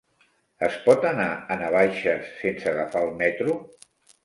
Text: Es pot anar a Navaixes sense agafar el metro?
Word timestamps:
Es 0.67 0.77
pot 0.85 1.05
anar 1.09 1.27
a 1.33 1.59
Navaixes 1.61 2.33
sense 2.41 2.73
agafar 2.73 3.05
el 3.11 3.17
metro? 3.23 3.61